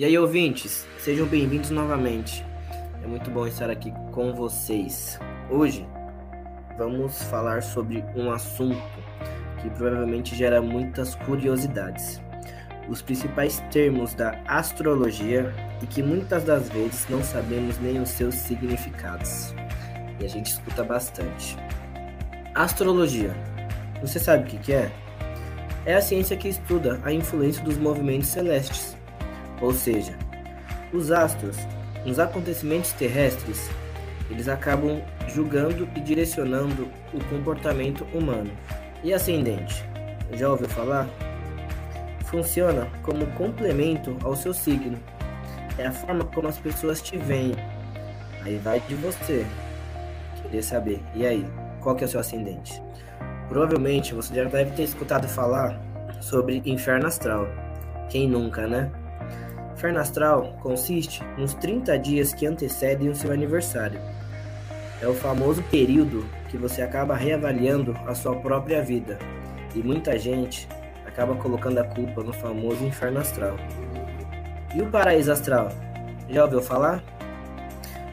[0.00, 2.42] E aí, ouvintes, sejam bem-vindos novamente.
[3.04, 5.20] É muito bom estar aqui com vocês.
[5.50, 5.86] Hoje
[6.78, 8.80] vamos falar sobre um assunto
[9.60, 12.18] que provavelmente gera muitas curiosidades.
[12.88, 18.36] Os principais termos da astrologia e que muitas das vezes não sabemos nem os seus
[18.36, 19.54] significados.
[20.18, 21.58] E a gente escuta bastante.
[22.54, 23.36] Astrologia.
[24.00, 24.90] Você sabe o que é?
[25.84, 28.96] É a ciência que estuda a influência dos movimentos celestes,
[29.60, 30.16] ou seja,
[30.92, 31.56] os astros,
[32.04, 33.70] nos acontecimentos terrestres,
[34.30, 38.50] eles acabam julgando e direcionando o comportamento humano.
[39.02, 39.84] E ascendente?
[40.32, 41.08] Já ouviu falar?
[42.26, 44.98] Funciona como complemento ao seu signo.
[45.76, 47.54] É a forma como as pessoas te veem.
[48.44, 49.44] Aí vai de você.
[50.42, 51.00] Queria saber.
[51.14, 51.44] E aí,
[51.80, 52.80] qual que é o seu ascendente?
[53.48, 55.80] Provavelmente você já deve ter escutado falar
[56.20, 57.48] sobre inferno astral.
[58.08, 58.90] Quem nunca, né?
[59.80, 63.98] Inferno astral consiste nos 30 dias que antecedem o seu aniversário.
[65.00, 69.18] É o famoso período que você acaba reavaliando a sua própria vida.
[69.74, 70.68] E muita gente
[71.06, 73.56] acaba colocando a culpa no famoso inferno astral.
[74.74, 75.70] E o paraíso astral?
[76.28, 77.02] Já ouviu falar?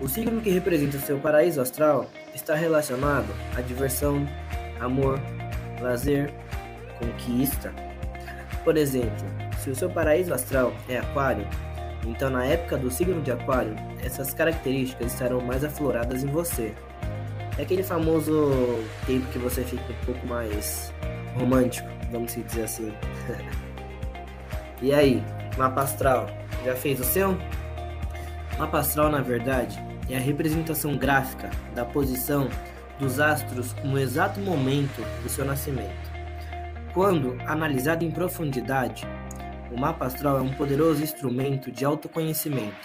[0.00, 4.26] O signo que representa o seu paraíso astral está relacionado à diversão,
[4.80, 5.20] amor,
[5.80, 6.34] lazer,
[6.98, 7.72] conquista.
[8.64, 11.46] Por exemplo, se o seu paraíso astral é Aquário,
[12.04, 16.74] então na época do signo de Aquário, essas características estarão mais afloradas em você.
[17.56, 18.50] É aquele famoso
[19.06, 20.92] tempo que você fica um pouco mais
[21.38, 22.92] romântico, vamos dizer assim.
[24.82, 25.22] e aí,
[25.56, 26.26] mapa astral,
[26.64, 27.38] já fez o seu?
[28.58, 29.78] Mapa astral, na verdade,
[30.10, 32.48] é a representação gráfica da posição
[32.98, 36.10] dos astros no exato momento do seu nascimento.
[36.92, 39.06] Quando analisado em profundidade,
[39.74, 42.76] o mapa astral é um poderoso instrumento de autoconhecimento.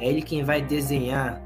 [0.00, 1.40] É ele quem vai desenhar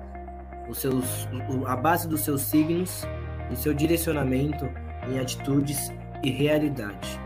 [0.68, 1.28] os seus,
[1.66, 3.06] a base dos seus signos
[3.50, 4.68] e seu direcionamento
[5.08, 7.20] em atitudes e realidade.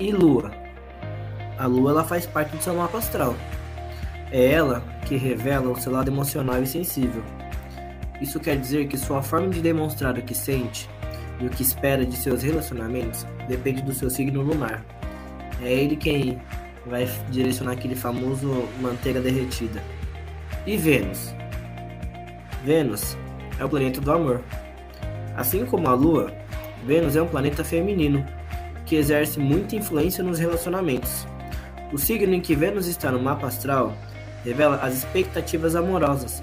[0.00, 0.50] E Lua?
[1.58, 3.36] A Lua ela faz parte do seu mapa astral.
[4.30, 7.22] É ela que revela o seu lado emocional e sensível.
[8.20, 10.88] Isso quer dizer que sua forma de demonstrar o que sente
[11.40, 14.84] e o que espera de seus relacionamentos depende do seu signo lunar.
[15.60, 16.40] É ele quem
[16.86, 19.82] vai direcionar aquele famoso manteiga derretida.
[20.66, 21.34] E Vênus?
[22.64, 23.16] Vênus
[23.58, 24.42] é o planeta do amor.
[25.36, 26.32] Assim como a Lua,
[26.84, 28.24] Vênus é um planeta feminino
[28.84, 31.26] que exerce muita influência nos relacionamentos.
[31.92, 33.92] O signo em que Vênus está no mapa astral
[34.44, 36.42] revela as expectativas amorosas,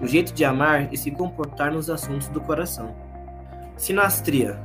[0.00, 2.94] o jeito de amar e se comportar nos assuntos do coração.
[3.76, 4.58] Sinastria,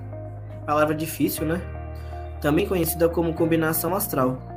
[0.66, 1.62] palavra difícil, né?
[2.40, 4.57] Também conhecida como combinação astral,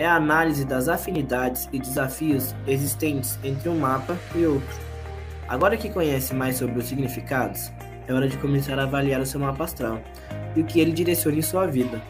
[0.00, 4.80] é a análise das afinidades e desafios existentes entre um mapa e outro.
[5.46, 7.70] Agora que conhece mais sobre os significados,
[8.08, 10.00] é hora de começar a avaliar o seu mapa astral
[10.56, 12.00] e o que ele direciona em sua vida.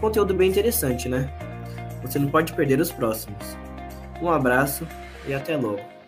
[0.00, 1.28] Conteúdo bem interessante, né?
[2.00, 3.58] Você não pode perder os próximos.
[4.22, 4.86] Um abraço
[5.26, 5.99] e até logo.